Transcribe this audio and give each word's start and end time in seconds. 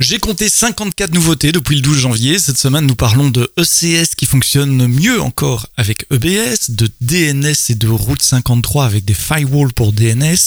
J'ai 0.00 0.18
compté 0.18 0.48
54 0.48 1.12
nouveautés 1.12 1.52
depuis 1.52 1.76
le 1.76 1.82
12 1.82 1.98
janvier. 1.98 2.38
Cette 2.38 2.56
semaine, 2.56 2.86
nous 2.86 2.94
parlons 2.94 3.28
de 3.28 3.52
ECS 3.58 4.14
qui 4.16 4.24
fonctionne 4.24 4.86
mieux 4.86 5.20
encore 5.20 5.66
avec 5.76 6.06
EBS, 6.10 6.70
de 6.70 6.88
DNS 7.02 7.52
et 7.68 7.74
de 7.74 7.86
Route 7.86 8.22
53 8.22 8.86
avec 8.86 9.04
des 9.04 9.12
firewalls 9.12 9.74
pour 9.74 9.92
DNS. 9.92 10.38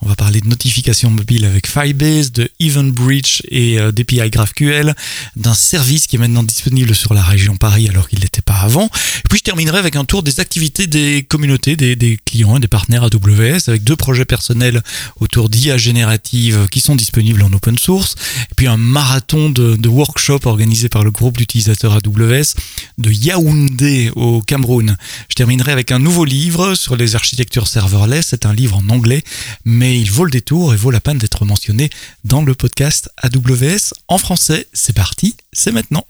On 0.00 0.08
va 0.08 0.16
parler 0.16 0.40
de 0.40 0.48
notifications 0.48 1.10
mobiles 1.10 1.44
avec 1.44 1.66
Firebase, 1.66 2.32
de 2.32 2.50
EventBridge 2.58 3.42
et 3.50 3.78
euh, 3.78 3.92
d'API 3.92 4.30
GraphQL, 4.30 4.94
d'un 5.36 5.52
service 5.52 6.06
qui 6.06 6.16
est 6.16 6.18
maintenant 6.18 6.42
disponible 6.42 6.94
sur 6.94 7.12
la 7.12 7.22
région 7.22 7.58
Paris 7.58 7.90
alors 7.90 8.08
qu'il 8.08 8.20
n'était 8.20 8.40
pas 8.40 8.60
avant. 8.60 8.86
Et 8.86 9.28
puis 9.28 9.40
je 9.40 9.44
terminerai 9.44 9.76
avec 9.76 9.94
un 9.94 10.06
tour 10.06 10.22
des 10.22 10.40
activités 10.40 10.86
des 10.86 11.22
communautés, 11.28 11.76
des, 11.76 11.96
des 11.96 12.16
clients 12.16 12.56
et 12.56 12.60
des 12.60 12.68
partenaires 12.68 13.02
AWS 13.02 13.68
avec 13.68 13.84
deux 13.84 13.96
projets 13.96 14.24
personnels 14.24 14.82
autour 15.20 15.50
d'IA 15.50 15.76
générative 15.76 16.66
qui 16.70 16.80
sont 16.80 16.96
disponibles 16.96 17.42
en 17.42 17.52
open 17.52 17.76
source. 17.76 18.14
Et 18.50 18.54
puis 18.56 18.68
un 18.68 18.78
marathon 19.02 19.50
de, 19.50 19.88
workshops 19.88 20.46
organisé 20.46 20.88
par 20.88 21.02
le 21.02 21.10
groupe 21.10 21.36
d'utilisateurs 21.36 21.94
AWS 21.94 22.54
de 22.98 23.10
Yaoundé 23.10 24.12
au 24.14 24.42
Cameroun. 24.42 24.96
Je 25.28 25.34
terminerai 25.34 25.72
avec 25.72 25.90
un 25.90 25.98
nouveau 25.98 26.24
livre 26.24 26.76
sur 26.76 26.94
les 26.94 27.16
architectures 27.16 27.66
serverless. 27.66 28.28
C'est 28.28 28.46
un 28.46 28.54
livre 28.54 28.76
en 28.76 28.88
anglais, 28.90 29.24
mais 29.64 30.00
il 30.00 30.08
vaut 30.08 30.24
le 30.24 30.30
détour 30.30 30.72
et 30.72 30.76
vaut 30.76 30.92
la 30.92 31.00
peine 31.00 31.18
d'être 31.18 31.44
mentionné 31.44 31.90
dans 32.24 32.42
le 32.42 32.54
podcast 32.54 33.10
AWS 33.20 33.92
en 34.06 34.18
français. 34.18 34.68
C'est 34.72 34.94
parti, 34.94 35.34
c'est 35.52 35.72
maintenant. 35.72 36.06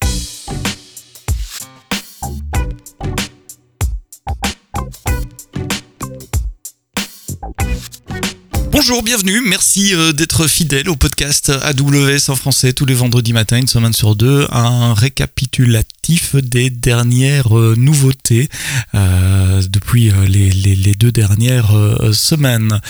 Bonjour, 8.84 9.04
bienvenue, 9.04 9.40
merci 9.40 9.94
euh, 9.94 10.12
d'être 10.12 10.48
fidèle 10.48 10.88
au 10.88 10.96
podcast 10.96 11.50
AWS 11.50 12.30
en 12.30 12.34
français 12.34 12.72
tous 12.72 12.84
les 12.84 12.94
vendredis 12.94 13.32
matins, 13.32 13.58
une 13.58 13.68
semaine 13.68 13.92
sur 13.92 14.16
deux, 14.16 14.48
un 14.50 14.92
récapitulatif 14.92 15.86
des 16.34 16.70
dernières 16.70 17.56
euh, 17.56 17.74
nouveautés 17.76 18.48
euh, 18.94 19.62
depuis 19.68 20.10
euh, 20.10 20.26
les, 20.26 20.94
deux 20.94 21.12
dernières 21.12 21.72
semaines. 22.12 22.80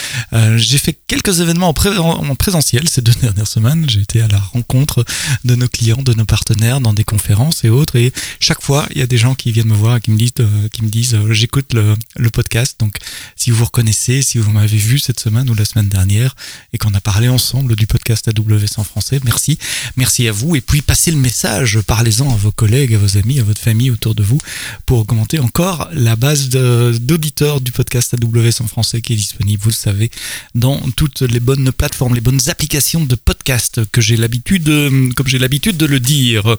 J'ai 0.56 0.78
fait 0.78 0.98
quelques 1.06 1.41
événements 1.41 1.69
en, 1.69 1.75
pré 1.75 1.97
en, 1.97 2.34
présentiel 2.34 2.89
ces 2.89 3.01
deux 3.01 3.12
dernières 3.23 3.47
semaines, 3.47 3.89
j'ai 3.89 4.01
été 4.01 4.20
à 4.20 4.28
la 4.28 4.39
rencontre 4.39 5.05
de 5.45 5.55
nos 5.55 5.69
clients, 5.69 6.03
de 6.03 6.14
nos 6.14 6.25
partenaires 6.25 6.81
dans 6.81 6.92
des 6.92 7.05
conférences 7.05 7.64
et 7.64 7.70
autres, 7.70 7.97
et 7.97 8.12
chaque 8.41 8.61
fois 8.61 8.86
il 8.91 8.98
y 8.98 9.03
a 9.03 9.06
des 9.06 9.19
gens 9.19 9.34
qui 9.34 9.53
viennent 9.53 9.69
me 9.69 9.75
voir, 9.75 10.01
qui 10.01 10.11
me 10.11 10.19
disent, 10.19 10.33
qui 10.73 10.83
me 10.83 10.89
disent 10.89 11.17
j'écoute 11.31 11.73
le, 11.75 11.95
le 12.17 12.31
podcast, 12.31 12.77
donc 12.81 12.97
si 13.36 13.51
vous 13.51 13.58
vous 13.58 13.67
reconnaissez, 13.67 14.20
si 14.23 14.39
vous 14.39 14.51
m'avez 14.51 14.77
vu 14.77 14.98
cette 14.98 15.20
semaine 15.20 15.48
ou 15.48 15.55
la 15.55 15.64
semaine 15.64 15.89
dernière 15.89 16.34
et 16.73 16.79
qu'on 16.79 16.92
a 16.95 17.01
parlé 17.01 17.29
ensemble 17.29 17.77
du 17.77 17.86
podcast 17.86 18.29
AWS 18.29 18.79
en 18.79 18.84
français. 18.84 19.20
Merci. 19.25 19.58
Merci 19.97 20.29
à 20.29 20.33
vous. 20.33 20.56
Et 20.56 20.61
puis 20.61 20.83
passez 20.83 21.11
le 21.11 21.19
message, 21.19 21.81
parlez-en 21.81 22.33
à 22.33 22.36
vos 22.36 22.53
collègues, 22.53 22.95
à 22.95 22.98
vos 23.03 23.19
amis, 23.19 23.41
à 23.41 23.42
votre 23.42 23.61
famille 23.61 23.91
autour 23.91 24.14
de 24.14 24.22
vous 24.22 24.39
pour 24.86 25.00
augmenter 25.00 25.39
encore 25.39 25.89
la 25.92 26.17
base 26.17 26.48
d'auditeurs 26.48 27.61
du 27.61 27.72
podcast 27.72 28.14
AWS 28.14 28.62
en 28.62 28.69
français 28.69 29.00
qui 29.00 29.14
est 29.14 29.17
disponible, 29.17 29.62
vous 29.62 29.70
le 29.70 29.75
savez, 29.75 30.11
dans 30.55 30.78
toutes 30.97 31.23
les 31.23 31.41
bonnes 31.41 31.73
plateformes, 31.73 32.14
les 32.14 32.20
bonnes 32.20 32.48
applications 32.48 33.05
de 33.05 33.14
podcast 33.14 33.80
que 33.91 34.00
j'ai 34.00 34.17
l'habitude, 34.17 34.67
comme 35.14 35.27
j'ai 35.27 35.39
l'habitude 35.39 35.77
de 35.77 35.86
le 35.86 36.00
dire. 36.00 36.56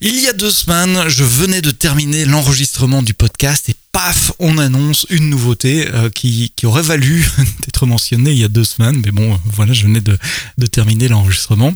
Il 0.00 0.20
y 0.20 0.28
a 0.28 0.32
deux 0.32 0.52
semaines, 0.52 1.08
je 1.08 1.24
venais 1.24 1.60
de 1.60 1.72
terminer 1.72 2.24
l'enregistrement 2.24 3.02
du 3.02 3.14
podcast 3.14 3.68
et 3.68 3.74
paf, 3.90 4.30
on 4.38 4.56
annonce 4.58 5.06
une 5.10 5.28
nouveauté 5.28 5.88
euh, 5.88 6.08
qui, 6.08 6.52
aurait 6.62 6.82
valu 6.82 7.26
d'être 7.64 7.84
mentionnée 7.84 8.30
il 8.30 8.38
y 8.38 8.44
a 8.44 8.48
deux 8.48 8.62
semaines. 8.62 9.02
Mais 9.04 9.10
bon, 9.10 9.40
voilà, 9.44 9.72
je 9.72 9.82
venais 9.82 10.00
de 10.00 10.66
terminer 10.66 11.08
l'enregistrement. 11.08 11.74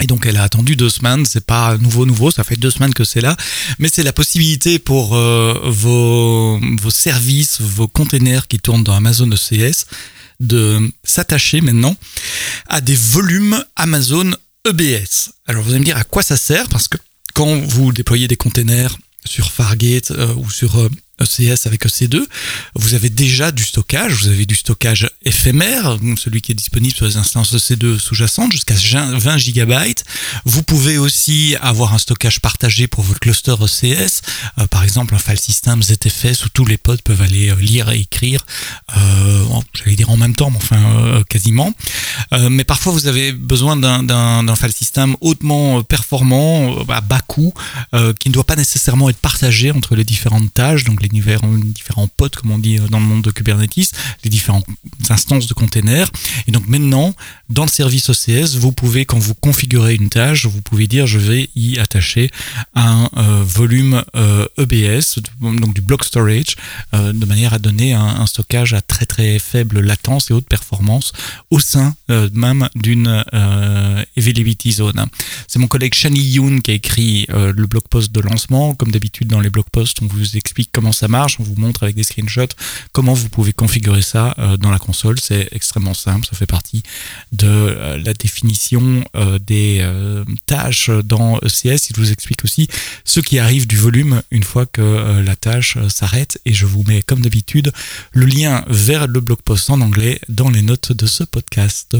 Et 0.00 0.06
donc 0.06 0.26
elle 0.26 0.36
a 0.36 0.44
attendu 0.44 0.76
deux 0.76 0.90
semaines, 0.90 1.26
c'est 1.26 1.44
pas 1.44 1.76
nouveau 1.78 2.06
nouveau, 2.06 2.30
ça 2.30 2.44
fait 2.44 2.56
deux 2.56 2.70
semaines 2.70 2.94
que 2.94 3.04
c'est 3.04 3.20
là, 3.20 3.36
mais 3.78 3.88
c'est 3.92 4.04
la 4.04 4.12
possibilité 4.12 4.78
pour 4.78 5.16
euh, 5.16 5.54
vos, 5.64 6.60
services, 6.90 7.60
vos 7.60 7.88
containers 7.88 8.46
qui 8.46 8.58
tournent 8.58 8.84
dans 8.84 8.94
Amazon 8.94 9.28
ECS 9.30 9.86
de 10.40 10.80
s'attacher 11.02 11.60
maintenant 11.60 11.96
à 12.68 12.80
des 12.80 12.94
volumes 12.94 13.64
Amazon 13.74 14.30
EBS. 14.68 15.30
Alors 15.46 15.64
vous 15.64 15.70
allez 15.70 15.80
me 15.80 15.84
dire 15.84 15.96
à 15.96 16.04
quoi 16.04 16.22
ça 16.22 16.36
sert? 16.36 16.68
Parce 16.68 16.86
que 16.86 16.98
quand 17.34 17.56
vous 17.56 17.92
déployez 17.92 18.28
des 18.28 18.36
containers 18.36 18.96
sur 19.24 19.50
Fargate 19.50 20.12
euh, 20.12 20.32
ou 20.36 20.50
sur 20.50 20.78
euh, 20.78 20.88
ECS 21.20 21.66
avec 21.66 21.86
EC2, 21.86 22.22
vous 22.74 22.94
avez 22.94 23.10
déjà 23.10 23.52
du 23.52 23.64
stockage, 23.64 24.12
vous 24.14 24.28
avez 24.28 24.46
du 24.46 24.54
stockage 24.54 25.10
éphémère, 25.24 25.98
celui 26.16 26.40
qui 26.40 26.52
est 26.52 26.54
disponible 26.54 26.94
sur 26.94 27.06
les 27.06 27.16
instances 27.16 27.54
EC2 27.54 27.98
sous-jacentes 27.98 28.52
jusqu'à 28.52 28.74
20 28.74 29.38
gigabytes. 29.38 30.04
Vous 30.44 30.62
pouvez 30.62 30.98
aussi 30.98 31.56
avoir 31.60 31.94
un 31.94 31.98
stockage 31.98 32.40
partagé 32.40 32.88
pour 32.88 33.04
votre 33.04 33.20
cluster 33.20 33.54
ECS, 33.60 34.22
euh, 34.58 34.66
par 34.66 34.82
exemple 34.84 35.14
un 35.14 35.18
file 35.18 35.40
system 35.40 35.82
ZFS 35.82 36.44
où 36.44 36.48
tous 36.50 36.64
les 36.64 36.78
pods 36.78 36.96
peuvent 37.04 37.22
aller 37.22 37.50
euh, 37.50 37.56
lire 37.56 37.90
et 37.90 38.00
écrire, 38.00 38.44
euh, 38.96 39.44
j'allais 39.74 39.96
dire 39.96 40.10
en 40.10 40.16
même 40.16 40.34
temps, 40.34 40.50
mais 40.50 40.56
enfin 40.56 41.22
quasiment. 41.28 41.72
Mais 42.50 42.64
parfois 42.64 42.92
vous 42.92 43.06
avez 43.06 43.32
besoin 43.32 43.76
d'un 43.76 44.56
file 44.56 44.72
system 44.72 45.16
hautement 45.20 45.82
performant, 45.82 46.84
à 46.88 47.00
bas 47.00 47.20
coût, 47.26 47.52
qui 48.18 48.28
ne 48.28 48.34
doit 48.34 48.44
pas 48.44 48.56
nécessairement 48.56 49.08
être 49.10 49.18
partagé 49.18 49.70
entre 49.70 49.96
les 49.96 50.04
différentes 50.04 50.52
tâches, 50.52 50.84
donc 50.84 51.02
les 51.02 51.07
différents, 51.08 51.52
différents 51.58 52.08
pods, 52.08 52.30
comme 52.30 52.50
on 52.50 52.58
dit 52.58 52.78
dans 52.90 53.00
le 53.00 53.04
monde 53.04 53.22
de 53.22 53.30
Kubernetes, 53.30 53.92
les 54.24 54.30
différentes 54.30 54.66
instances 55.10 55.46
de 55.46 55.54
containers. 55.54 56.10
Et 56.46 56.52
donc 56.52 56.66
maintenant, 56.68 57.14
dans 57.48 57.64
le 57.64 57.70
service 57.70 58.08
OCS, 58.08 58.56
vous 58.56 58.72
pouvez, 58.72 59.04
quand 59.04 59.18
vous 59.18 59.34
configurez 59.34 59.94
une 59.94 60.08
tâche, 60.08 60.46
vous 60.46 60.62
pouvez 60.62 60.86
dire 60.86 61.06
je 61.06 61.18
vais 61.18 61.50
y 61.54 61.78
attacher 61.78 62.30
un 62.74 63.08
euh, 63.16 63.42
volume 63.44 64.02
euh, 64.16 64.46
EBS, 64.58 65.18
donc 65.40 65.74
du 65.74 65.80
block 65.80 66.04
storage, 66.04 66.56
euh, 66.94 67.12
de 67.12 67.24
manière 67.26 67.54
à 67.54 67.58
donner 67.58 67.94
un, 67.94 68.02
un, 68.02 68.26
stockage 68.26 68.74
à 68.74 68.80
très 68.80 69.06
très 69.06 69.38
faible 69.38 69.80
latence 69.80 70.30
et 70.30 70.34
haute 70.34 70.48
performance 70.48 71.12
au 71.50 71.58
sein 71.58 71.94
euh, 72.10 72.28
même 72.32 72.68
d'une 72.74 73.24
euh, 73.34 74.04
availability 74.16 74.72
zone. 74.72 75.06
C'est 75.46 75.58
mon 75.58 75.66
collègue 75.66 75.94
Shani 75.94 76.20
Yoon 76.20 76.60
qui 76.60 76.70
a 76.70 76.74
écrit 76.74 77.26
le 77.28 77.66
blog 77.66 77.84
post 77.90 78.12
de 78.12 78.20
lancement. 78.20 78.74
Comme 78.74 78.90
d'habitude 78.90 79.28
dans 79.28 79.40
les 79.40 79.50
blog 79.50 79.66
posts, 79.70 80.02
on 80.02 80.06
vous 80.06 80.36
explique 80.36 80.70
comment 80.72 80.92
ça 80.98 81.08
marche, 81.08 81.38
on 81.38 81.44
vous 81.44 81.54
montre 81.56 81.84
avec 81.84 81.94
des 81.94 82.02
screenshots 82.02 82.54
comment 82.92 83.14
vous 83.14 83.28
pouvez 83.28 83.52
configurer 83.52 84.02
ça 84.02 84.34
euh, 84.38 84.56
dans 84.56 84.70
la 84.70 84.78
console. 84.78 85.18
C'est 85.20 85.48
extrêmement 85.52 85.94
simple, 85.94 86.26
ça 86.26 86.36
fait 86.36 86.46
partie 86.46 86.82
de 87.32 87.46
euh, 87.46 87.98
la 87.98 88.14
définition 88.14 89.04
euh, 89.14 89.38
des 89.38 89.86
tâches 90.46 90.90
dans 90.90 91.38
ECS. 91.38 91.90
Il 91.90 91.96
vous 91.96 92.12
explique 92.12 92.44
aussi 92.44 92.68
ce 93.04 93.20
qui 93.20 93.38
arrive 93.38 93.66
du 93.66 93.76
volume 93.76 94.22
une 94.30 94.42
fois 94.42 94.66
que 94.66 95.20
la 95.20 95.36
tâche 95.36 95.78
s'arrête. 95.88 96.40
Et 96.44 96.52
je 96.52 96.66
vous 96.66 96.82
mets 96.84 97.02
comme 97.02 97.20
d'habitude 97.20 97.72
le 98.12 98.26
lien 98.26 98.64
vers 98.68 99.06
le 99.06 99.20
blog 99.20 99.38
post 99.42 99.70
en 99.70 99.80
anglais 99.80 100.20
dans 100.28 100.50
les 100.50 100.62
notes 100.62 100.92
de 100.92 101.06
ce 101.06 101.24
podcast. 101.24 101.96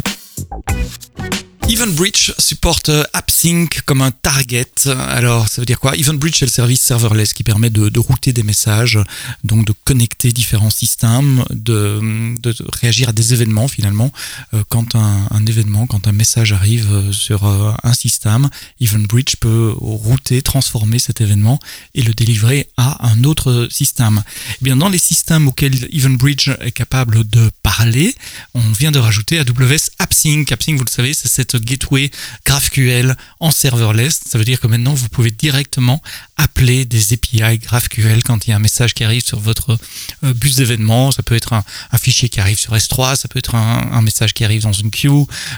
EventBridge 1.70 2.32
supporte 2.38 2.90
AppSync 3.12 3.82
comme 3.84 4.00
un 4.00 4.10
target. 4.10 4.88
Alors, 5.10 5.48
ça 5.48 5.60
veut 5.60 5.66
dire 5.66 5.78
quoi? 5.78 5.94
EventBridge, 5.96 6.38
c'est 6.38 6.46
le 6.46 6.50
service 6.50 6.80
serverless 6.80 7.34
qui 7.34 7.42
permet 7.42 7.68
de, 7.68 7.98
router 7.98 8.32
des 8.32 8.42
messages, 8.42 8.98
donc 9.44 9.66
de 9.66 9.74
connecter 9.84 10.32
différents 10.32 10.70
systèmes, 10.70 11.44
de, 11.50 12.34
réagir 12.80 13.10
à 13.10 13.12
des 13.12 13.34
événements 13.34 13.68
finalement. 13.68 14.10
Euh, 14.54 14.62
quand 14.70 14.94
un, 14.94 15.44
événement, 15.46 15.86
quand 15.86 16.08
un 16.08 16.12
message 16.12 16.52
arrive 16.54 17.12
sur 17.12 17.44
euh, 17.44 17.72
un 17.82 17.92
système, 17.92 18.48
EventBridge 18.80 19.36
peut 19.36 19.74
router, 19.76 20.40
transformer 20.40 20.98
cet 20.98 21.20
événement 21.20 21.58
et 21.94 22.00
le 22.00 22.14
délivrer 22.14 22.70
à 22.78 23.10
un 23.10 23.24
autre 23.24 23.68
système. 23.70 24.22
Eh 24.52 24.64
bien, 24.64 24.76
dans 24.76 24.88
les 24.88 24.98
systèmes 24.98 25.48
auxquels 25.48 25.86
EventBridge 25.94 26.48
est 26.62 26.72
capable 26.72 27.28
de 27.28 27.50
parler, 27.62 28.14
on 28.54 28.72
vient 28.72 28.90
de 28.90 28.98
rajouter 28.98 29.38
AWS 29.38 29.90
AppSync. 29.98 30.50
AppSync, 30.50 30.78
vous 30.78 30.84
le 30.84 30.90
savez, 30.90 31.12
c'est 31.12 31.28
cette 31.28 31.57
gateway 31.58 32.10
GraphQL 32.44 33.16
en 33.40 33.50
serverless. 33.50 34.20
Ça 34.26 34.38
veut 34.38 34.44
dire 34.44 34.60
que 34.60 34.66
maintenant, 34.66 34.94
vous 34.94 35.08
pouvez 35.08 35.30
directement 35.30 36.02
appeler 36.36 36.84
des 36.84 37.12
API 37.12 37.58
GraphQL 37.58 38.22
quand 38.22 38.46
il 38.46 38.50
y 38.50 38.52
a 38.52 38.56
un 38.56 38.60
message 38.60 38.94
qui 38.94 39.04
arrive 39.04 39.24
sur 39.24 39.40
votre 39.40 39.78
euh, 40.24 40.34
bus 40.34 40.56
d'événements. 40.56 41.10
Ça 41.10 41.22
peut 41.22 41.34
être 41.34 41.52
un, 41.52 41.64
fichier 41.98 42.28
qui 42.28 42.40
arrive 42.40 42.58
sur 42.58 42.74
S3, 42.74 43.16
ça 43.16 43.28
peut 43.28 43.38
être 43.38 43.54
un, 43.54 44.02
message 44.02 44.32
qui 44.32 44.44
arrive 44.44 44.62
dans 44.62 44.72
une 44.72 44.90
queue. 44.90 45.08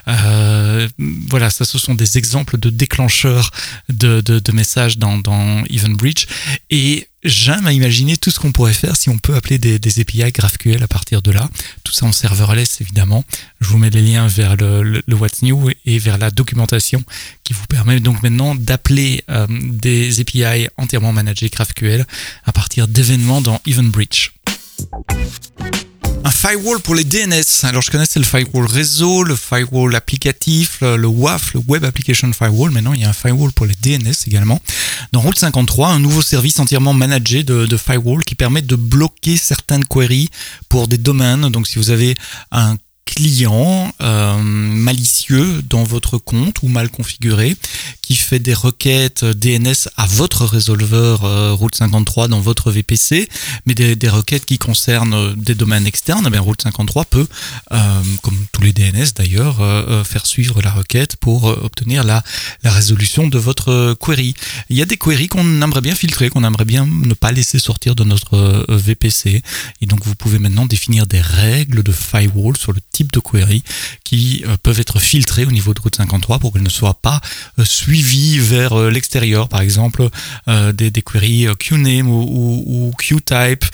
Euh, 0.09 0.89
voilà, 1.29 1.51
ça, 1.51 1.65
ce 1.65 1.79
sont 1.79 1.95
des 1.95 2.17
exemples 2.19 2.59
de 2.59 2.71
déclencheurs 2.71 3.51
de, 3.89 4.53
messages 4.53 4.99
dans, 4.99 5.19
dans 5.19 5.65
EventBridge. 5.65 6.27
Et 6.71 7.10
j'aime 7.23 7.69
imaginer 7.71 8.17
tout 8.17 8.31
ce 8.31 8.39
qu'on 8.39 8.53
pourrait 8.53 8.73
faire 8.73 8.97
si 8.97 9.09
on 9.09 9.19
peut 9.19 9.35
appeler 9.35 9.59
des, 9.59 10.01
API 10.01 10.31
GraphQL 10.33 10.83
à 10.83 10.89
partir 10.89 11.23
de 11.23 11.31
là. 11.31 11.49
Tout 11.85 11.93
ça 11.93 12.07
en 12.07 12.13
serverless, 12.13 12.81
évidemment. 12.81 13.25
Je 13.61 13.69
vous 13.69 13.79
mets 13.79 13.91
les 13.91 14.03
liens 14.03 14.27
vers 14.27 14.57
le, 14.57 15.03
What's 15.11 15.43
New 15.43 15.71
et 15.85 15.99
vers 15.99 16.19
la 16.19 16.31
documentation 16.31 17.03
qui 17.45 17.53
vous 17.53 17.67
permet 17.67 18.01
donc 18.01 18.23
maintenant 18.23 18.55
d'appeler 18.55 19.23
euh, 19.31 19.47
des 19.51 20.21
API 20.21 20.69
entièrement 20.77 21.13
managés 21.13 21.49
GraphQL 21.49 22.07
à 22.45 22.53
partir 22.53 22.89
d'événements 22.89 23.41
dans 23.41 23.61
EventBridge. 23.67 24.31
Un 26.23 26.31
firewall 26.31 26.81
pour 26.81 26.95
les 26.95 27.05
DNS. 27.05 27.65
Alors 27.65 27.81
je 27.81 27.91
connaissais 27.91 28.19
le 28.19 28.27
firewall 28.27 28.67
réseau, 28.67 29.23
le 29.23 29.35
firewall 29.35 29.95
applicatif, 29.95 30.81
le, 30.83 31.07
WAF, 31.07 31.55
le 31.55 31.61
Web 31.67 31.85
Application 31.85 32.31
Firewall. 32.33 32.71
Maintenant 32.71 32.93
il 32.93 33.01
y 33.01 33.05
a 33.05 33.09
un 33.09 33.15
firewall 33.15 33.53
pour 33.53 33.67
les 33.67 33.75
DNS 33.81 34.13
également. 34.27 34.61
Dans 35.13 35.21
Route 35.21 35.39
53, 35.39 35.89
un 35.89 35.99
nouveau 35.99 36.21
service 36.21 36.59
entièrement 36.59 36.93
managé 36.93 37.43
de, 37.43 37.77
firewall 37.77 38.23
qui 38.25 38.35
permet 38.35 38.61
de 38.61 38.77
bloquer 38.77 39.37
certaines 39.37 39.85
queries 39.85 40.29
pour 40.69 40.89
des 40.89 40.99
domaines. 40.99 41.49
Donc 41.49 41.67
si 41.67 41.79
vous 41.79 41.91
avez 41.91 42.15
un 42.51 42.77
client 43.07 43.93
euh, 44.01 44.39
malicieux 44.39 45.20
dans 45.33 45.85
votre 45.85 46.19
compte 46.19 46.63
ou 46.63 46.69
mal 46.69 46.91
configuré 46.91 47.57
qui 48.03 48.17
fait 48.17 48.39
des 48.39 48.55
requêtes 48.55 49.25
DNS 49.25 49.89
à 49.97 50.07
votre 50.07 50.45
résolveur 50.45 51.25
euh, 51.25 51.53
Route 51.53 51.75
53 51.75 52.29
dans 52.29 52.41
votre 52.41 52.71
VPC, 52.71 53.29
mais 53.67 53.75
des, 53.75 54.09
requêtes 54.09 54.45
qui 54.45 54.59
concernent 54.59 55.15
euh, 55.15 55.35
des 55.37 55.55
domaines 55.55 55.87
externes, 55.87 56.25
eh 56.27 56.31
bien 56.31 56.41
Route 56.41 56.63
53 56.63 57.05
peut, 57.05 57.27
comme 58.23 58.37
tous 58.53 58.63
les 58.63 58.73
DNS 58.73 59.13
d'ailleurs, 59.17 59.57
faire 60.07 60.27
suivre 60.27 60.61
la 60.63 60.71
requête 60.71 61.17
pour 61.17 61.45
obtenir 61.45 62.05
la, 62.05 62.23
la 62.63 62.73
résolution 62.73 63.29
de 63.29 63.39
votre 63.39 63.95
query. 63.95 64.35
Il 64.69 64.77
y 64.77 64.83
a 64.83 64.87
des 64.87 64.97
queries 64.97 65.29
qu'on 65.29 65.63
aimerait 65.63 65.81
bien 65.81 65.95
filtrer, 65.95 66.29
qu'on 66.29 66.45
aimerait 66.45 66.65
bien 66.65 66.87
ne 66.87 67.15
pas 67.15 67.33
laisser 67.33 67.59
sortir 67.59 67.95
de 67.95 68.05
notre 68.05 68.65
VPC, 68.69 69.43
et 69.81 69.87
donc 69.87 70.05
vous 70.05 70.15
pouvez 70.15 70.39
maintenant 70.39 70.67
définir 70.67 71.07
des 71.07 71.21
règles 71.21 71.83
de 71.83 71.93
firewall 71.93 72.57
sur 72.57 72.73
le 72.73 72.81
type 72.93 73.13
de 73.13 73.21
queries 73.21 73.63
qui 74.05 74.43
euh, 74.47 74.57
peuvent 74.63 74.81
être 74.81 74.99
filtrées 74.99 75.20
au 75.47 75.51
niveau 75.51 75.75
de 75.75 75.81
route 75.81 75.97
53 75.97 76.39
pour 76.39 76.53
qu'elles 76.53 76.63
ne 76.63 76.69
soient 76.69 77.01
pas 77.01 77.21
euh, 77.59 77.65
suivies 77.65 78.39
vers 78.39 78.73
euh, 78.73 78.91
l'extérieur. 78.91 79.49
Par 79.49 79.61
exemple, 79.61 80.09
des, 80.47 80.91
des 80.91 81.03
queries 81.03 81.47
QNAME 81.59 82.09
ou, 82.09 82.23
ou, 82.23 82.89
ou 82.89 82.93
QType 82.97 83.65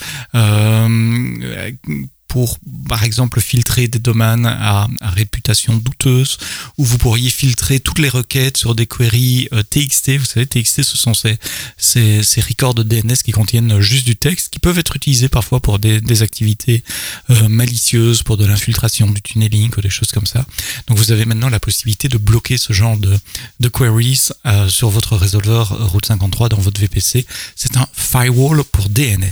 pour, 2.27 2.59
par 2.87 3.03
exemple, 3.03 3.41
filtrer 3.41 3.87
des 3.87 3.99
domaines 3.99 4.45
à, 4.45 4.87
réputation 5.01 5.75
douteuse, 5.77 6.37
ou 6.77 6.83
vous 6.83 6.97
pourriez 6.97 7.29
filtrer 7.29 7.79
toutes 7.79 7.99
les 7.99 8.09
requêtes 8.09 8.57
sur 8.57 8.75
des 8.75 8.85
queries 8.85 9.49
TXT. 9.69 10.17
Vous 10.17 10.25
savez, 10.25 10.45
TXT, 10.45 10.83
ce 10.83 10.97
sont 10.97 11.13
ces, 11.13 11.37
ces, 11.77 12.23
ces 12.23 12.41
records 12.41 12.75
de 12.75 12.83
DNS 12.83 13.17
qui 13.23 13.31
contiennent 13.31 13.79
juste 13.81 14.05
du 14.05 14.15
texte, 14.15 14.49
qui 14.49 14.59
peuvent 14.59 14.77
être 14.79 14.95
utilisés 14.95 15.29
parfois 15.29 15.59
pour 15.59 15.79
des, 15.79 16.01
des 16.01 16.21
activités 16.21 16.83
euh, 17.29 17.47
malicieuses, 17.49 18.23
pour 18.23 18.37
de 18.37 18.45
l'infiltration, 18.45 19.09
du 19.09 19.21
tunneling, 19.21 19.71
ou 19.77 19.81
des 19.81 19.89
choses 19.89 20.11
comme 20.11 20.25
ça. 20.25 20.45
Donc 20.87 20.97
vous 20.97 21.11
avez 21.11 21.25
maintenant 21.25 21.49
la 21.49 21.59
possibilité 21.59 22.07
de 22.07 22.17
bloquer 22.17 22.57
ce 22.57 22.73
genre 22.73 22.97
de, 22.97 23.17
de 23.59 23.67
queries 23.69 24.29
euh, 24.45 24.69
sur 24.69 24.89
votre 24.89 25.15
résolveur 25.15 25.89
Route 25.91 26.05
53 26.05 26.49
dans 26.49 26.57
votre 26.57 26.79
VPC. 26.79 27.25
C'est 27.55 27.77
un 27.77 27.87
firewall 27.93 28.63
pour 28.63 28.89
DNS. 28.89 29.31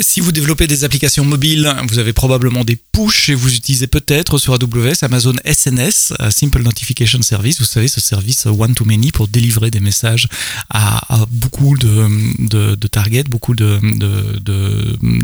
Si 0.00 0.20
vous 0.20 0.32
développez 0.32 0.66
des 0.66 0.84
applications 0.84 1.24
mobiles, 1.24 1.72
vous 1.88 1.98
avez 1.98 2.12
probablement 2.12 2.64
des 2.64 2.76
push 2.76 3.28
et 3.28 3.34
vous 3.34 3.54
utilisez 3.54 3.86
peut-être 3.86 4.38
sur 4.38 4.54
AWS 4.54 5.02
Amazon 5.02 5.34
SNS, 5.44 6.14
euh, 6.20 6.30
Simple 6.30 6.62
Notification 6.62 7.22
Service. 7.22 7.58
Vous 7.60 7.64
savez, 7.64 7.88
ce 7.88 8.00
service 8.00 8.46
one-to-many 8.46 9.12
pour 9.12 9.28
délivrer 9.28 9.70
des 9.70 9.80
messages 9.80 10.28
à, 10.70 11.26
beaucoup 11.30 11.76
de, 11.78 12.74
targets, 12.88 13.24
beaucoup 13.24 13.54
de, 13.54 13.78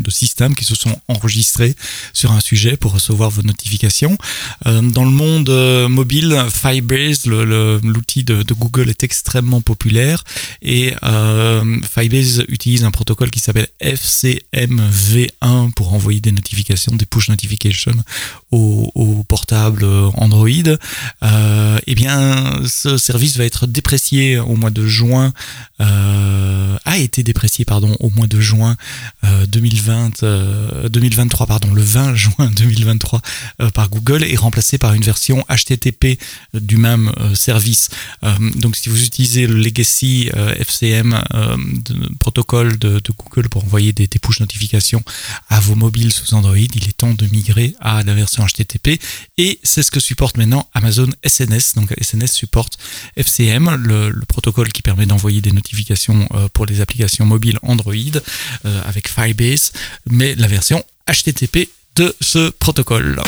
systèmes 0.09 0.30
qui 0.49 0.65
se 0.65 0.75
sont 0.75 0.99
enregistrés 1.07 1.75
sur 2.13 2.31
un 2.31 2.39
sujet 2.39 2.77
pour 2.77 2.93
recevoir 2.93 3.29
vos 3.29 3.43
notifications. 3.43 4.17
Euh, 4.65 4.81
dans 4.81 5.05
le 5.05 5.11
monde 5.11 5.49
euh, 5.49 5.87
mobile, 5.87 6.37
Firebase, 6.51 7.25
l'outil 7.25 8.23
de, 8.23 8.43
Google, 8.53 8.89
est 8.89 9.03
extrêmement 9.03 9.61
populaire 9.61 10.23
et 10.61 10.93
Firebase 11.93 12.43
utilise 12.47 12.83
un 12.83 12.91
protocole 12.91 13.29
qui 13.29 13.39
s'appelle 13.39 13.67
FCM 13.79 14.41
MV1 14.81 15.71
pour 15.73 15.93
envoyer 15.93 16.19
des 16.19 16.31
notifications, 16.31 16.95
des 16.95 17.05
push 17.05 17.29
notifications 17.29 17.95
au, 18.51 18.91
au 18.95 19.23
portable 19.23 19.85
Android, 20.15 20.49
euh, 21.23 21.79
eh 21.87 21.95
bien 21.95 22.61
ce 22.67 22.97
service 22.97 23.37
va 23.37 23.45
être 23.45 23.67
déprécié 23.67 24.39
au 24.39 24.55
mois 24.55 24.69
de 24.69 24.85
juin, 24.87 25.33
euh, 25.79 26.77
a 26.85 26.97
été 26.97 27.23
déprécié 27.23 27.65
pardon 27.65 27.95
au 27.99 28.09
mois 28.09 28.27
de 28.27 28.39
juin 28.39 28.75
2020, 29.23 30.23
euh, 30.31 30.89
2023 30.89 31.47
pardon 31.47 31.73
le 31.73 31.81
20 31.81 32.15
juin 32.15 32.51
2023 32.55 33.21
par 33.73 33.89
Google 33.89 34.23
et 34.23 34.35
remplacé 34.35 34.77
par 34.77 34.93
une 34.93 35.03
version 35.03 35.43
HTTP 35.49 36.19
du 36.53 36.77
même 36.77 37.11
service. 37.35 37.89
donc 38.55 38.75
si 38.75 38.89
vous 38.89 39.05
utilisez 39.05 39.47
le 39.47 39.55
legacy 39.55 40.29
FCM 40.57 41.21
protocole 42.19 42.77
de, 42.77 43.01
Google 43.17 43.49
pour 43.49 43.63
envoyer 43.63 43.93
des, 43.93 44.07
push 44.07 44.39
notifications 44.39 45.03
à 45.49 45.59
vos 45.59 45.75
mobiles 45.75 46.11
sous 46.11 46.33
Android, 46.33 46.57
il 46.57 46.87
est 46.87 46.97
temps 46.97 47.13
de 47.13 47.27
migrer 47.27 47.75
à 47.79 48.03
la 48.03 48.13
version 48.13 48.45
HTTP 48.45 48.99
et 49.37 49.59
c'est 49.63 49.83
ce 49.83 49.91
que 49.91 49.99
supporte 49.99 50.37
maintenant 50.37 50.67
Amazon 50.73 51.09
SNS. 51.25 51.75
Donc 51.75 51.93
SNS 52.01 52.31
supporte 52.31 52.77
FCM, 53.15 53.75
le, 53.75 54.11
protocole 54.27 54.71
qui 54.71 54.81
permet 54.81 55.05
d'envoyer 55.05 55.41
des 55.41 55.51
notifications 55.51 56.27
euh, 56.33 56.47
pour 56.53 56.65
les 56.65 56.81
applications 56.81 57.25
mobiles 57.25 57.59
Android 57.63 57.93
euh, 58.65 58.81
avec 58.85 59.09
Firebase, 59.09 59.71
la 60.21 60.47
version 60.47 60.83
HTTP 61.07 61.67
de 61.95 62.15
ce 62.21 62.49
protocole. 62.49 63.19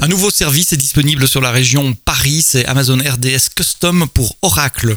Un 0.00 0.08
nouveau 0.08 0.30
service 0.30 0.72
est 0.72 0.76
disponible 0.76 1.28
sur 1.28 1.40
la 1.40 1.52
région 1.52 1.94
Paris, 1.94 2.42
c'est 2.44 2.66
Amazon 2.66 2.98
RDS 2.98 3.54
Custom 3.54 4.08
pour 4.12 4.36
Oracle. 4.42 4.96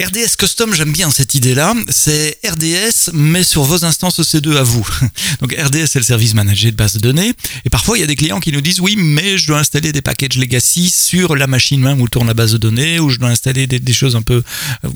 RDS 0.00 0.36
Custom, 0.38 0.74
j'aime 0.74 0.92
bien 0.92 1.10
cette 1.10 1.34
idée-là. 1.34 1.74
C'est 1.88 2.38
RDS, 2.44 3.10
mais 3.12 3.44
sur 3.44 3.62
vos 3.62 3.84
instances 3.84 4.20
EC2 4.20 4.56
à 4.56 4.62
vous. 4.62 4.86
Donc 5.40 5.54
RDS, 5.54 5.86
c'est 5.86 5.98
le 5.98 6.04
service 6.04 6.34
managé 6.34 6.70
de 6.70 6.76
base 6.76 6.94
de 6.94 7.00
données. 7.00 7.32
Et 7.64 7.70
parfois, 7.70 7.98
il 7.98 8.00
y 8.00 8.04
a 8.04 8.06
des 8.06 8.16
clients 8.16 8.40
qui 8.40 8.52
nous 8.52 8.60
disent 8.60 8.80
oui, 8.80 8.96
mais 8.96 9.36
je 9.36 9.46
dois 9.46 9.58
installer 9.58 9.92
des 9.92 10.00
packages 10.00 10.36
legacy 10.36 10.88
sur 10.88 11.36
la 11.36 11.46
machine 11.46 11.80
même 11.80 12.00
où 12.00 12.08
tourne 12.08 12.26
la 12.26 12.34
base 12.34 12.52
de 12.52 12.58
données, 12.58 13.00
ou 13.00 13.10
je 13.10 13.18
dois 13.18 13.28
installer 13.28 13.66
des, 13.66 13.92
choses 13.92 14.16
un 14.16 14.22
peu 14.22 14.42
euh, 14.84 14.88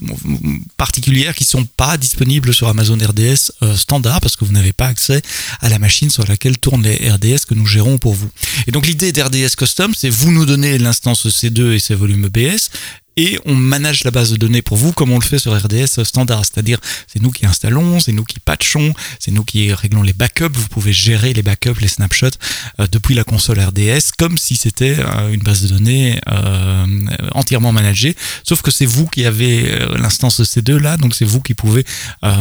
particulières 0.78 1.34
qui 1.34 1.44
sont 1.44 1.64
pas 1.64 1.98
disponibles 1.98 2.54
sur 2.54 2.69
Amazon 2.69 2.96
RDS 2.96 3.52
euh, 3.62 3.76
standard 3.76 4.20
parce 4.20 4.37
que 4.37 4.44
vous 4.44 4.52
n'avez 4.52 4.72
pas 4.72 4.87
accès 4.87 5.20
à 5.60 5.69
la 5.69 5.78
machine 5.78 6.08
sur 6.08 6.26
laquelle 6.26 6.56
tournent 6.56 6.82
les 6.82 7.10
RDS 7.10 7.44
que 7.46 7.54
nous 7.54 7.66
gérons 7.66 7.98
pour 7.98 8.14
vous. 8.14 8.31
Et 8.66 8.70
donc 8.70 8.87
l'idée 8.87 9.12
d'RDS 9.12 9.56
Custom, 9.56 9.94
c'est 9.94 10.08
vous 10.08 10.32
nous 10.32 10.46
donner 10.46 10.78
l'instance 10.78 11.26
EC2 11.26 11.72
et 11.72 11.78
ses 11.78 11.94
volumes 11.94 12.25
EBS 12.25 12.70
et 13.16 13.38
on 13.46 13.54
manage 13.54 14.04
la 14.04 14.10
base 14.10 14.30
de 14.30 14.36
données 14.36 14.62
pour 14.62 14.76
vous 14.76 14.92
comme 14.92 15.10
on 15.10 15.18
le 15.18 15.24
fait 15.24 15.38
sur 15.38 15.56
RDS 15.56 16.04
standard. 16.04 16.44
C'est-à-dire, 16.44 16.78
c'est 17.06 17.20
nous 17.22 17.30
qui 17.30 17.46
installons, 17.46 17.98
c'est 17.98 18.12
nous 18.12 18.24
qui 18.24 18.40
patchons, 18.40 18.92
c'est 19.18 19.30
nous 19.30 19.44
qui 19.44 19.72
réglons 19.72 20.02
les 20.02 20.12
backups. 20.12 20.54
Vous 20.54 20.68
pouvez 20.68 20.92
gérer 20.92 21.32
les 21.32 21.42
backups, 21.42 21.80
les 21.80 21.88
snapshots 21.88 22.36
euh, 22.78 22.86
depuis 22.92 23.14
la 23.14 23.24
console 23.24 23.60
RDS 23.60 24.12
comme 24.18 24.36
si 24.36 24.56
c'était 24.56 24.96
euh, 24.98 25.32
une 25.32 25.40
base 25.40 25.62
de 25.62 25.68
données 25.68 26.20
euh, 26.28 26.86
entièrement 27.32 27.72
managée. 27.72 28.14
Sauf 28.44 28.60
que 28.60 28.70
c'est 28.70 28.86
vous 28.86 29.06
qui 29.06 29.24
avez 29.24 29.67
l'instance 29.96 30.41
C2 30.41 30.76
là, 30.76 30.96
donc 30.96 31.14
c'est 31.14 31.24
vous 31.24 31.41
qui 31.41 31.55
pouvez 31.55 31.84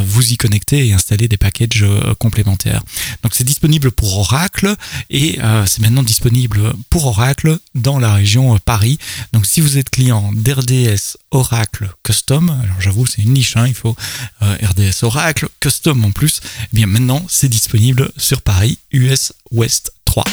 vous 0.06 0.34
y 0.34 0.38
connecter 0.38 0.88
et 0.88 0.94
installer 0.94 1.28
des 1.28 1.38
packages 1.38 1.86
complémentaires. 2.20 2.84
Donc 3.24 3.34
c'est 3.34 3.44
disponible 3.44 3.92
pour 3.92 4.18
Oracle 4.18 4.76
et 5.10 5.40
c'est 5.66 5.82
maintenant 5.82 6.04
disponible 6.04 6.74
pour 6.90 7.06
Oracle 7.06 7.60
dans 7.74 8.00
la 8.00 8.14
région 8.14 8.58
Paris. 8.60 8.98
Donc 9.34 9.46
si 9.46 9.62
vous 9.62 9.78
êtes 9.78 9.90
client 9.90 10.32
d'RDS 10.34 10.65
RDS 10.66 11.18
Oracle 11.32 11.90
Custom. 12.04 12.50
Alors 12.50 12.82
j'avoue, 12.82 13.06
c'est 13.06 13.22
une 13.22 13.34
niche, 13.34 13.56
hein, 13.56 13.68
il 13.68 13.74
faut 13.74 13.96
euh, 14.42 14.58
RDS 14.64 15.04
Oracle 15.04 15.48
Custom 15.60 16.04
en 16.04 16.12
plus. 16.12 16.42
Eh 16.64 16.76
bien 16.76 16.88
maintenant, 16.88 17.24
c'est 17.28 17.50
disponible 17.50 18.12
sur 18.18 18.42
Paris 18.42 18.80
US 18.92 19.34
West 19.52 19.94
3 20.06 20.24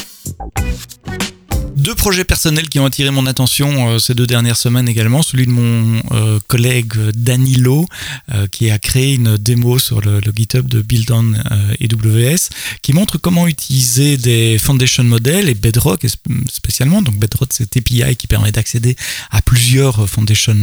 deux 1.75 1.95
projets 1.95 2.23
personnels 2.23 2.69
qui 2.69 2.79
ont 2.79 2.85
attiré 2.85 3.09
mon 3.09 3.25
attention 3.25 3.89
euh, 3.89 3.99
ces 3.99 4.13
deux 4.13 4.27
dernières 4.27 4.57
semaines 4.57 4.87
également. 4.87 5.23
Celui 5.23 5.45
de 5.45 5.51
mon 5.51 6.01
euh, 6.11 6.39
collègue 6.47 6.93
Danilo, 7.15 7.85
euh, 8.33 8.47
qui 8.47 8.69
a 8.69 8.79
créé 8.79 9.15
une 9.15 9.37
démo 9.37 9.79
sur 9.79 10.01
le, 10.01 10.21
GitHub 10.35 10.67
de 10.67 10.81
Build 10.81 11.11
on 11.11 11.33
AWS, 11.33 12.49
qui 12.81 12.93
montre 12.93 13.17
comment 13.17 13.47
utiliser 13.47 14.17
des 14.17 14.57
foundation 14.57 15.03
models 15.03 15.49
et 15.49 15.53
Bedrock 15.53 16.05
spécialement. 16.49 17.01
Donc 17.01 17.17
Bedrock, 17.17 17.49
c'est 17.51 17.77
API 17.77 18.15
qui 18.15 18.27
permet 18.27 18.51
d'accéder 18.51 18.95
à 19.31 19.41
plusieurs 19.41 20.09
foundation 20.09 20.55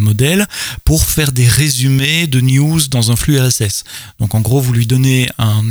models 0.00 0.46
pour 0.84 1.04
faire 1.04 1.32
des 1.32 1.46
résumés 1.46 2.26
de 2.26 2.40
news 2.40 2.80
dans 2.88 3.10
un 3.10 3.16
flux 3.16 3.38
RSS. 3.40 3.84
Donc 4.20 4.34
en 4.34 4.40
gros, 4.40 4.60
vous 4.60 4.72
lui 4.72 4.86
donnez 4.86 5.28
un, 5.38 5.62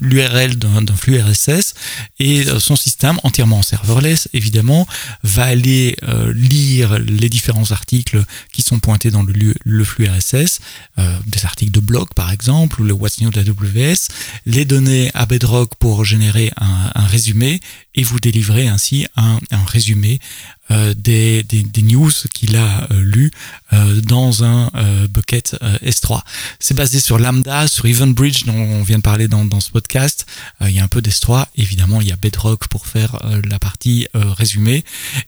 l'URL 0.00 0.56
d'un 0.56 0.96
flux 0.96 1.20
RSS 1.20 1.74
et 2.18 2.44
son 2.58 2.76
système 2.76 3.18
entièrement 3.22 3.58
en 3.58 3.62
serverless 3.66 4.28
évidemment, 4.32 4.86
va 5.22 5.44
aller 5.44 5.96
lire 6.34 6.98
les 6.98 7.28
différents 7.28 7.70
articles 7.72 8.22
qui 8.52 8.62
sont 8.62 8.78
pointés 8.78 9.10
dans 9.10 9.22
le, 9.22 9.54
le 9.64 9.84
flux 9.84 10.08
RSS, 10.08 10.60
des 10.98 11.44
articles 11.44 11.72
de 11.72 11.80
blog 11.80 12.08
par 12.14 12.32
exemple, 12.32 12.80
ou 12.80 12.84
le 12.84 12.92
What's 12.92 13.20
New 13.20 13.30
de 13.30 13.40
AWS, 13.40 14.08
les 14.46 14.64
donner 14.64 15.10
à 15.14 15.26
Bedrock 15.26 15.74
pour 15.78 16.04
générer 16.04 16.52
un, 16.56 17.06
résumé 17.06 17.60
et 17.94 18.02
vous 18.02 18.20
délivrer 18.20 18.68
ainsi 18.68 19.06
un, 19.16 19.38
résumé 19.66 20.18
euh, 20.18 20.55
des, 20.70 21.42
des, 21.42 21.62
des, 21.62 21.82
news 21.82 22.10
qu'il 22.32 22.56
a 22.56 22.88
euh, 22.90 23.00
lu 23.00 23.30
euh, 23.72 24.00
dans 24.00 24.44
un 24.44 24.70
bucket 25.08 25.56
S3. 25.84 26.22
C'est 26.58 26.74
basé 26.74 26.98
sur 26.98 27.18
Lambda, 27.18 27.68
sur 27.68 27.86
EventBridge 27.86 28.44
dont 28.44 28.54
on 28.54 28.82
vient 28.82 28.98
de 28.98 29.02
parler 29.02 29.28
dans, 29.28 29.44
dans 29.44 29.60
ce 29.60 29.70
podcast. 29.70 30.26
il 30.60 30.70
y 30.70 30.78
a 30.78 30.84
un 30.84 30.88
peu 30.88 31.00
d'S3, 31.00 31.46
évidemment 31.56 32.00
il 32.00 32.08
y 32.08 32.12
a 32.12 32.16
Bedrock 32.16 32.68
pour 32.68 32.86
faire 32.86 33.18
la 33.48 33.58
partie 33.58 34.08
résumé 34.14 34.84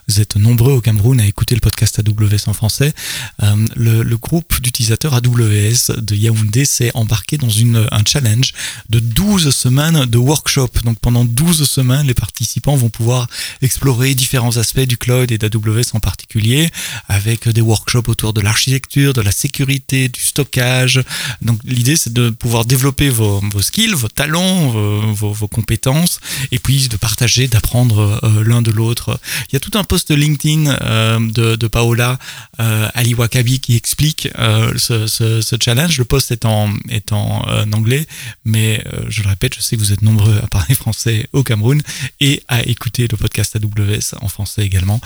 vous 0.08 0.22
êtes 0.22 0.36
nombreux 0.36 0.72
au 0.72 0.80
Cameroun 0.80 1.20
à 1.20 1.26
écouter 1.26 1.54
le 1.54 1.60
podcast 1.60 1.98
AWS 1.98 2.48
en 2.48 2.54
français. 2.54 2.94
Euh, 3.42 3.54
le, 3.76 4.16
groupe 4.16 4.58
d'utilisateurs 4.62 5.12
AWS 5.12 6.00
de 6.00 6.14
Yaoundé 6.14 6.64
s'est 6.64 6.90
embarqué 6.94 7.36
dans 7.36 7.50
une, 7.50 7.86
un 7.90 8.02
challenge 8.06 8.54
de 8.88 8.98
12 8.98 9.54
semaines 9.54 10.06
de 10.06 10.16
workshop. 10.16 10.70
Donc 10.84 10.98
pendant 11.00 11.26
12 11.26 11.68
semaines, 11.68 12.06
les 12.06 12.14
participants 12.14 12.76
vont 12.76 12.88
pouvoir 12.88 13.26
explorer 13.60 14.14
différents 14.14 14.56
aspects 14.56 14.80
du 14.80 14.96
cloud 14.96 15.30
et 15.30 15.36
d'AWS 15.36 15.92
en 15.92 16.00
particulier, 16.00 16.70
avec 17.08 17.46
des 17.46 17.60
workshops 17.60 18.08
autour 18.08 18.21
de 18.30 18.40
l'architecture, 18.40 19.12
de 19.12 19.20
la 19.20 19.32
sécurité, 19.32 20.08
du 20.08 20.20
stockage. 20.20 21.02
Donc 21.40 21.58
l'idée 21.64 21.96
c'est 21.96 22.12
de 22.12 22.30
pouvoir 22.30 22.64
développer 22.64 23.08
vos, 23.10 23.40
vos 23.52 23.62
skills, 23.62 23.94
vos 23.94 24.08
talents, 24.08 24.68
vos, 24.68 25.32
vos, 25.32 25.48
compétences, 25.48 26.20
et 26.52 26.60
puis 26.60 26.88
de 26.88 26.96
partager, 26.96 27.48
d'apprendre 27.48 28.20
euh, 28.22 28.44
l'un 28.44 28.62
de 28.62 28.70
l'autre. 28.70 29.18
Il 29.48 29.54
y 29.54 29.56
a 29.56 29.60
tout 29.60 29.76
un 29.76 29.84
post 29.84 30.10
LinkedIn 30.10 30.66
euh, 30.82 31.18
de, 31.18 31.66
Paola 31.66 32.18
euh, 32.60 32.88
Ali 32.94 33.14
Wakabi 33.14 33.58
qui 33.58 33.74
explique 33.76 34.28
ce, 34.76 35.06
ce, 35.06 35.40
ce, 35.40 35.56
challenge. 35.62 35.98
Le 35.98 36.04
post 36.04 36.30
est 36.30 36.44
en, 36.44 36.72
est 36.90 37.12
en 37.12 37.42
anglais, 37.72 38.06
mais 38.44 38.84
je 39.08 39.22
le 39.22 39.28
répète, 39.28 39.54
je 39.54 39.60
sais 39.60 39.76
que 39.76 39.80
vous 39.80 39.92
êtes 39.92 40.02
nombreux 40.02 40.38
à 40.42 40.46
parler 40.48 40.74
français 40.74 41.26
au 41.32 41.42
Cameroun 41.42 41.80
et 42.20 42.42
à 42.48 42.62
écouter 42.62 43.08
le 43.10 43.16
podcast 43.16 43.56
AWS 43.56 44.18
en 44.20 44.28
français 44.28 44.64
également. 44.64 45.00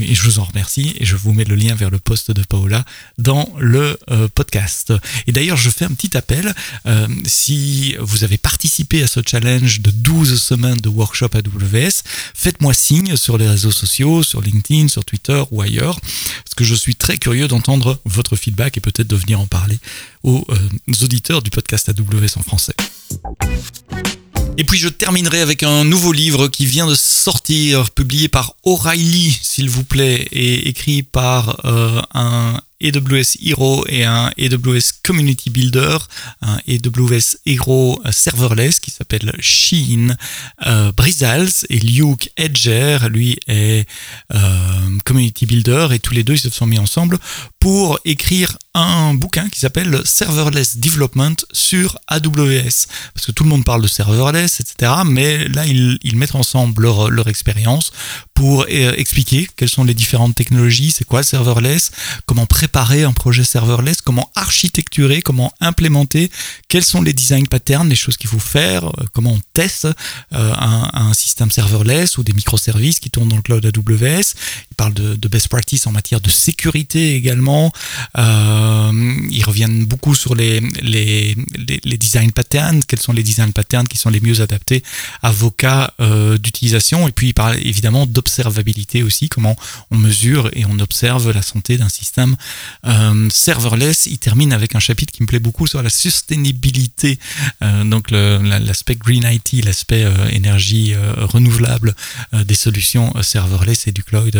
et 0.00 0.14
je 0.14 0.22
vous 0.22 0.38
en 0.38 0.44
remercie 0.44 0.94
et 0.98 1.06
je 1.06 1.16
vous 1.16 1.32
mets 1.32 1.44
le 1.44 1.54
lien 1.54 1.74
vers 1.74 1.90
le 1.90 1.98
post 1.98 2.30
de 2.30 2.42
Paola 2.42 2.59
dans 3.18 3.48
le 3.58 3.98
euh, 4.10 4.28
podcast. 4.34 4.92
Et 5.26 5.32
d'ailleurs, 5.32 5.56
je 5.56 5.70
fais 5.70 5.84
un 5.84 5.92
petit 5.92 6.16
appel. 6.16 6.54
Euh, 6.86 7.06
si 7.26 7.96
vous 7.98 8.24
avez 8.24 8.38
participé 8.38 9.02
à 9.02 9.06
ce 9.06 9.20
challenge 9.24 9.80
de 9.80 9.90
12 9.90 10.40
semaines 10.40 10.78
de 10.78 10.88
workshop 10.88 11.30
AWS, 11.34 12.02
faites-moi 12.34 12.74
signe 12.74 13.16
sur 13.16 13.38
les 13.38 13.48
réseaux 13.48 13.72
sociaux, 13.72 14.22
sur 14.22 14.40
LinkedIn, 14.40 14.88
sur 14.88 15.04
Twitter 15.04 15.42
ou 15.50 15.62
ailleurs, 15.62 16.00
parce 16.00 16.54
que 16.56 16.64
je 16.64 16.74
suis 16.74 16.96
très 16.96 17.18
curieux 17.18 17.48
d'entendre 17.48 18.00
votre 18.04 18.36
feedback 18.36 18.76
et 18.76 18.80
peut-être 18.80 19.08
de 19.08 19.16
venir 19.16 19.40
en 19.40 19.46
parler 19.46 19.78
aux 20.22 20.44
euh, 20.50 21.04
auditeurs 21.04 21.42
du 21.42 21.50
podcast 21.50 21.88
AWS 21.88 22.38
en 22.38 22.42
français. 22.42 22.74
Et 24.60 24.64
puis 24.64 24.76
je 24.76 24.90
terminerai 24.90 25.40
avec 25.40 25.62
un 25.62 25.84
nouveau 25.84 26.12
livre 26.12 26.48
qui 26.48 26.66
vient 26.66 26.86
de 26.86 26.94
sortir, 26.94 27.90
publié 27.92 28.28
par 28.28 28.56
O'Reilly, 28.62 29.30
s'il 29.40 29.70
vous 29.70 29.84
plaît, 29.84 30.28
et 30.32 30.68
écrit 30.68 31.02
par 31.02 31.64
euh, 31.64 32.02
un 32.12 32.60
AWS 32.82 33.36
Hero 33.44 33.84
et 33.88 34.04
un 34.04 34.30
AWS 34.38 34.92
Community 35.04 35.50
Builder, 35.50 35.98
un 36.40 36.58
AWS 36.66 37.36
Hero 37.46 38.00
serverless 38.10 38.80
qui 38.80 38.90
s'appelle 38.90 39.32
Sheen 39.40 40.16
euh, 40.66 40.90
Brizals 40.92 41.66
et 41.68 41.78
Luke 41.78 42.30
Edger, 42.36 42.98
lui 43.10 43.38
est 43.46 43.86
euh, 44.32 44.38
Community 45.04 45.46
Builder 45.46 45.88
et 45.92 45.98
tous 45.98 46.14
les 46.14 46.24
deux 46.24 46.34
ils 46.34 46.38
se 46.38 46.50
sont 46.50 46.66
mis 46.66 46.78
ensemble 46.78 47.18
pour 47.58 47.98
écrire 48.04 48.56
un 48.72 49.14
bouquin 49.14 49.48
qui 49.48 49.60
s'appelle 49.60 50.00
Serverless 50.04 50.78
Development 50.78 51.36
sur 51.52 51.98
AWS. 52.06 52.86
Parce 53.14 53.26
que 53.26 53.32
tout 53.32 53.42
le 53.44 53.50
monde 53.50 53.64
parle 53.64 53.82
de 53.82 53.88
serverless, 53.88 54.60
etc. 54.60 54.92
Mais 55.04 55.46
là, 55.48 55.66
ils, 55.66 56.16
mettent 56.16 56.36
ensemble 56.36 56.82
leur, 56.82 57.10
leur 57.10 57.28
expérience 57.28 57.92
pour 58.34 58.62
euh, 58.70 58.94
expliquer 58.96 59.48
quelles 59.56 59.68
sont 59.68 59.84
les 59.84 59.94
différentes 59.94 60.34
technologies, 60.34 60.92
c'est 60.92 61.04
quoi 61.04 61.22
serverless, 61.22 61.90
comment 62.26 62.46
préparer 62.46 62.69
un 62.74 63.12
projet 63.12 63.44
serverless, 63.44 64.00
comment 64.00 64.30
architecturer, 64.34 65.22
comment 65.22 65.52
implémenter, 65.60 66.30
quels 66.68 66.84
sont 66.84 67.02
les 67.02 67.12
design 67.12 67.46
patterns, 67.46 67.88
les 67.88 67.96
choses 67.96 68.16
qu'il 68.16 68.28
faut 68.30 68.38
faire, 68.38 68.86
euh, 68.86 69.04
comment 69.12 69.32
on 69.32 69.40
teste 69.52 69.86
euh, 69.86 70.54
un, 70.54 70.90
un, 70.92 71.14
système 71.14 71.50
serverless 71.50 72.18
ou 72.18 72.22
des 72.22 72.32
microservices 72.32 73.00
qui 73.00 73.10
tournent 73.10 73.28
dans 73.28 73.36
le 73.36 73.42
cloud 73.42 73.64
AWS. 73.64 74.34
Ils 74.70 74.76
parlent 74.76 74.94
de, 74.94 75.28
best 75.28 75.48
practice 75.48 75.86
en 75.86 75.92
matière 75.92 76.20
de 76.20 76.30
sécurité 76.30 77.14
également. 77.14 77.72
Euh, 78.18 78.92
ils 79.30 79.44
reviennent 79.44 79.84
beaucoup 79.84 80.14
sur 80.14 80.34
les, 80.34 80.60
design 81.98 82.32
patterns, 82.32 82.82
quels 82.84 83.00
sont 83.00 83.12
les 83.12 83.22
design 83.22 83.52
patterns 83.52 83.86
qui 83.86 83.98
sont 83.98 84.10
les 84.10 84.20
mieux 84.20 84.40
adaptés 84.40 84.82
à 85.22 85.30
vos 85.30 85.50
cas 85.50 85.92
euh, 86.00 86.38
d'utilisation. 86.38 87.06
Et 87.06 87.12
puis 87.12 87.28
ils 87.28 87.34
parlent 87.34 87.58
évidemment 87.58 88.06
d'observation 88.06 88.30
observabilité 88.30 89.02
aussi, 89.02 89.28
comment 89.28 89.56
on 89.90 89.98
mesure 89.98 90.50
et 90.54 90.64
on 90.64 90.78
observe 90.78 91.30
la 91.30 91.42
santé 91.42 91.76
d'un 91.76 91.88
système 91.88 92.36
euh, 92.86 93.28
serverless. 93.30 94.06
Il 94.06 94.18
termine 94.18 94.52
avec 94.52 94.74
un 94.74 94.80
chapitre 94.80 95.12
qui 95.12 95.22
me 95.22 95.26
plaît 95.26 95.38
beaucoup 95.38 95.66
sur 95.66 95.82
la 95.82 95.90
sustainabilité, 95.90 97.18
euh, 97.62 97.84
donc 97.84 98.10
l'aspect 98.10 98.96
green 98.96 99.24
IT, 99.24 99.64
l'aspect 99.64 100.04
euh, 100.04 100.28
énergie 100.30 100.94
euh, 100.94 101.12
renouvelable 101.26 101.94
des 102.32 102.54
solutions 102.54 103.12
serverless 103.22 103.86
et 103.86 103.92
du 103.92 104.02
cloud 104.02 104.36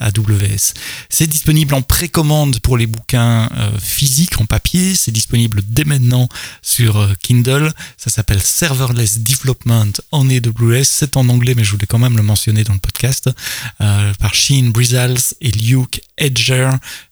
AWS. 0.00 0.74
C'est 1.08 1.26
disponible 1.26 1.74
en 1.74 1.82
précommande 1.82 2.60
pour 2.60 2.76
les 2.76 2.86
bouquins 2.86 3.48
physiques 3.78 4.40
en 4.40 4.46
papier, 4.46 4.94
c'est 4.94 5.10
disponible 5.10 5.62
dès 5.66 5.84
maintenant 5.84 6.28
sur 6.62 7.08
Kindle, 7.22 7.72
ça 7.96 8.10
s'appelle 8.10 8.42
Serverless 8.42 9.20
Development 9.20 9.92
en 10.12 10.28
AWS, 10.28 10.84
c'est 10.84 11.16
en 11.16 11.28
anglais 11.28 11.54
mais 11.56 11.64
je 11.64 11.72
voulais 11.72 11.86
quand 11.86 11.98
même 11.98 12.16
le 12.16 12.22
mentionner 12.22 12.64
dans 12.64 12.74
le 12.74 12.78
podcast 12.78 13.30
par 13.78 14.34
Sheen 14.34 14.70
Brizals 14.72 15.34
et 15.40 15.50
Luke 15.50 16.02
Edger, 16.16 16.70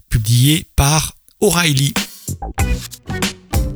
publié 0.08 0.66
par 0.76 1.14
O'Reilly. 1.40 1.94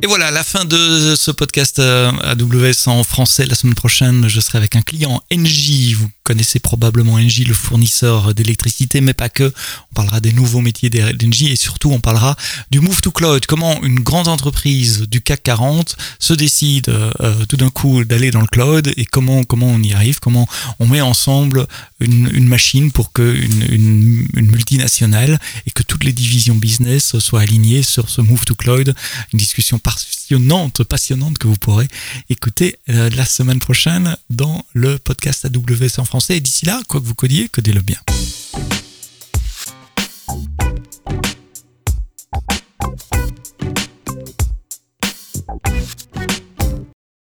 Et 0.05 0.09
voilà, 0.09 0.33
la 0.33 0.43
fin 0.43 0.65
de 0.65 1.15
ce 1.15 1.31
podcast 1.31 1.79
euh, 1.79 2.11
AWS 2.25 2.89
en 2.89 3.05
français. 3.05 3.47
La 3.47 3.55
semaine 3.55 3.77
prochaine, 3.77 4.27
je 4.27 4.41
serai 4.41 4.59
avec 4.59 4.75
un 4.75 4.83
client 4.83 5.23
NJ. 5.31 5.95
Vous 5.95 6.11
connaissez 6.25 6.59
probablement 6.59 7.21
NJ, 7.21 7.47
le 7.47 7.55
fournisseur 7.55 8.35
d'électricité, 8.35 9.01
mais 9.01 9.15
pas 9.15 9.29
que. 9.29 9.53
On 9.93 9.95
parlera 9.95 10.21
des 10.21 10.33
nouveaux 10.33 10.61
métiers 10.61 10.91
d'NJ 10.91 11.45
et 11.45 11.57
surtout 11.57 11.93
on 11.93 12.01
parlera 12.01 12.35
du 12.73 12.81
move 12.81 13.01
to 13.01 13.13
cloud. 13.13 13.47
Comment 13.47 13.81
une 13.85 14.01
grande 14.01 14.27
entreprise 14.27 15.03
du 15.03 15.21
CAC 15.21 15.45
40 15.45 15.97
se 16.19 16.35
décide 16.35 16.89
euh, 16.89 17.47
tout 17.49 17.57
d'un 17.57 17.71
coup 17.71 18.03
d'aller 18.05 18.33
dans 18.33 18.41
le 18.41 18.49
cloud 18.49 18.93
et 18.97 19.05
comment 19.05 19.45
comment 19.45 19.69
on 19.69 19.83
y 19.83 19.93
arrive, 19.93 20.19
comment 20.19 20.49
on 20.81 20.89
met 20.89 21.01
ensemble 21.01 21.67
une, 22.01 22.49
machine 22.49 22.91
pour 22.91 23.13
que 23.13 23.23
une, 23.23 24.27
multinationale 24.35 25.39
et 25.67 25.71
que 25.71 25.85
toutes 25.85 26.03
les 26.03 26.13
divisions 26.13 26.57
business 26.57 27.19
soient 27.21 27.43
alignées 27.43 27.85
sur 27.85 28.09
ce 28.09 28.21
move 28.21 28.45
to 28.45 28.57
cloud. 28.57 28.95
Une 29.33 29.39
discussion 29.39 29.79
passionnante, 29.95 30.85
passionnante 30.85 31.39
que 31.39 31.47
vous 31.47 31.57
pourrez 31.57 31.89
écouter 32.31 32.79
euh, 32.89 33.11
la 33.11 33.25
semaine 33.25 33.59
prochaine 33.59 34.17
dans 34.31 34.65
le 34.73 34.99
podcast 34.99 35.45
AWS 35.45 35.99
en 36.01 36.05
français. 36.05 36.37
Et 36.37 36.41
d'ici 36.41 36.67
là, 36.67 36.81
quoi 36.89 37.01
que 37.01 37.07
vous 37.07 37.15
codiez, 37.15 37.49
codez-le 37.49 37.83
bien. 37.83 37.99